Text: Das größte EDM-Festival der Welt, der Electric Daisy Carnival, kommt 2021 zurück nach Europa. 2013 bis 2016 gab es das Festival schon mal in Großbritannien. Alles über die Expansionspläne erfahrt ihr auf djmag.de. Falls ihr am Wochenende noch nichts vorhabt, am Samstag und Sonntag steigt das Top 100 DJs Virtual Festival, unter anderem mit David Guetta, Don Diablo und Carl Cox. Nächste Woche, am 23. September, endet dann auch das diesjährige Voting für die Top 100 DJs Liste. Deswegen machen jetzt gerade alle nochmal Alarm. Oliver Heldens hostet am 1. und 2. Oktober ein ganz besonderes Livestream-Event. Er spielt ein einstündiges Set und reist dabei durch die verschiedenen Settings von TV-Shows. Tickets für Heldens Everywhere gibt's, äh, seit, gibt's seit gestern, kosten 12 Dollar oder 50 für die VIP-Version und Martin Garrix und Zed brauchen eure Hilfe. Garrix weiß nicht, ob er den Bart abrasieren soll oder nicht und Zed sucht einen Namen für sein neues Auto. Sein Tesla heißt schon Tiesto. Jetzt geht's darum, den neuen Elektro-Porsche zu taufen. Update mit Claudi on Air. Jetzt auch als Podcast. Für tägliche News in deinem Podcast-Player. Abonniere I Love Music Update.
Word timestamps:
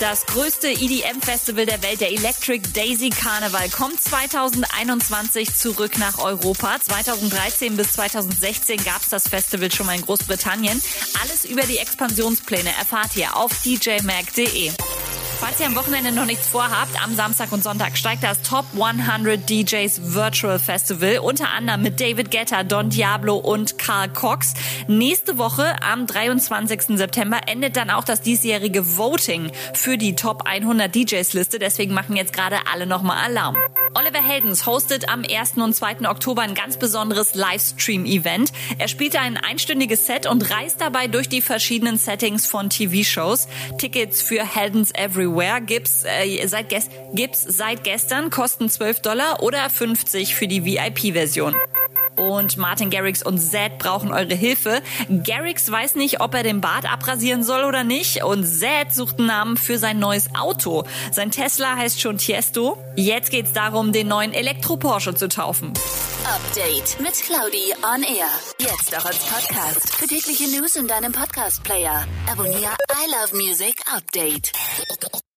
Das 0.00 0.26
größte 0.26 0.68
EDM-Festival 0.68 1.64
der 1.64 1.82
Welt, 1.82 2.00
der 2.00 2.12
Electric 2.12 2.60
Daisy 2.74 3.08
Carnival, 3.08 3.70
kommt 3.70 4.00
2021 4.02 5.54
zurück 5.54 5.98
nach 5.98 6.18
Europa. 6.18 6.76
2013 6.78 7.76
bis 7.76 7.92
2016 7.92 8.84
gab 8.84 9.02
es 9.02 9.08
das 9.08 9.28
Festival 9.28 9.72
schon 9.72 9.86
mal 9.86 9.96
in 9.96 10.02
Großbritannien. 10.02 10.82
Alles 11.22 11.46
über 11.46 11.62
die 11.62 11.78
Expansionspläne 11.78 12.70
erfahrt 12.78 13.16
ihr 13.16 13.34
auf 13.34 13.52
djmag.de. 13.62 14.72
Falls 15.38 15.60
ihr 15.60 15.66
am 15.66 15.76
Wochenende 15.76 16.12
noch 16.12 16.24
nichts 16.24 16.48
vorhabt, 16.48 17.02
am 17.04 17.14
Samstag 17.14 17.52
und 17.52 17.62
Sonntag 17.62 17.98
steigt 17.98 18.22
das 18.22 18.40
Top 18.40 18.64
100 18.72 19.48
DJs 19.48 20.14
Virtual 20.14 20.58
Festival, 20.58 21.18
unter 21.18 21.50
anderem 21.50 21.82
mit 21.82 22.00
David 22.00 22.30
Guetta, 22.30 22.64
Don 22.64 22.88
Diablo 22.88 23.36
und 23.36 23.76
Carl 23.78 24.08
Cox. 24.08 24.54
Nächste 24.88 25.36
Woche, 25.36 25.76
am 25.82 26.06
23. 26.06 26.96
September, 26.96 27.40
endet 27.46 27.76
dann 27.76 27.90
auch 27.90 28.04
das 28.04 28.22
diesjährige 28.22 28.96
Voting 28.96 29.52
für 29.74 29.98
die 29.98 30.16
Top 30.16 30.46
100 30.46 30.94
DJs 30.94 31.32
Liste. 31.34 31.58
Deswegen 31.58 31.92
machen 31.92 32.16
jetzt 32.16 32.32
gerade 32.32 32.56
alle 32.72 32.86
nochmal 32.86 33.18
Alarm. 33.22 33.56
Oliver 33.96 34.22
Heldens 34.22 34.66
hostet 34.66 35.08
am 35.08 35.24
1. 35.24 35.56
und 35.56 35.74
2. 35.74 36.06
Oktober 36.06 36.42
ein 36.42 36.54
ganz 36.54 36.76
besonderes 36.76 37.34
Livestream-Event. 37.34 38.52
Er 38.76 38.88
spielt 38.88 39.16
ein 39.16 39.38
einstündiges 39.38 40.04
Set 40.04 40.26
und 40.26 40.50
reist 40.50 40.82
dabei 40.82 41.08
durch 41.08 41.30
die 41.30 41.40
verschiedenen 41.40 41.96
Settings 41.96 42.44
von 42.44 42.68
TV-Shows. 42.68 43.48
Tickets 43.78 44.20
für 44.20 44.44
Heldens 44.44 44.92
Everywhere 44.92 45.62
gibt's, 45.62 46.04
äh, 46.04 46.46
seit, 46.46 46.66
gibt's 47.14 47.42
seit 47.42 47.84
gestern, 47.84 48.28
kosten 48.28 48.68
12 48.68 49.00
Dollar 49.00 49.42
oder 49.42 49.70
50 49.70 50.34
für 50.34 50.46
die 50.46 50.66
VIP-Version 50.66 51.56
und 52.16 52.56
Martin 52.56 52.90
Garrix 52.90 53.22
und 53.22 53.38
Zed 53.38 53.78
brauchen 53.78 54.12
eure 54.12 54.34
Hilfe. 54.34 54.82
Garrix 55.24 55.70
weiß 55.70 55.94
nicht, 55.94 56.20
ob 56.20 56.34
er 56.34 56.42
den 56.42 56.60
Bart 56.60 56.90
abrasieren 56.90 57.42
soll 57.42 57.64
oder 57.64 57.84
nicht 57.84 58.24
und 58.24 58.44
Zed 58.44 58.94
sucht 58.94 59.18
einen 59.18 59.28
Namen 59.28 59.56
für 59.56 59.78
sein 59.78 59.98
neues 59.98 60.34
Auto. 60.34 60.84
Sein 61.12 61.30
Tesla 61.30 61.76
heißt 61.76 62.00
schon 62.00 62.18
Tiesto. 62.18 62.78
Jetzt 62.96 63.30
geht's 63.30 63.52
darum, 63.52 63.92
den 63.92 64.08
neuen 64.08 64.32
Elektro-Porsche 64.32 65.14
zu 65.14 65.28
taufen. 65.28 65.72
Update 66.24 66.98
mit 67.00 67.14
Claudi 67.14 67.72
on 67.94 68.02
Air. 68.02 68.28
Jetzt 68.58 68.96
auch 68.96 69.04
als 69.04 69.18
Podcast. 69.18 69.94
Für 69.94 70.06
tägliche 70.06 70.48
News 70.48 70.76
in 70.76 70.88
deinem 70.88 71.12
Podcast-Player. 71.12 72.04
Abonniere 72.30 72.76
I 72.90 73.10
Love 73.10 73.36
Music 73.36 73.80
Update. 73.94 74.52